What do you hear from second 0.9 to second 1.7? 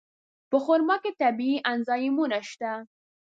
کې طبیعي